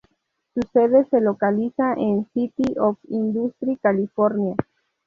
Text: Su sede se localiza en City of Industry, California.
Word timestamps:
Su 0.55 0.61
sede 0.73 1.05
se 1.11 1.21
localiza 1.21 1.93
en 1.93 2.25
City 2.33 2.73
of 2.79 2.97
Industry, 3.07 3.77
California. 3.79 4.55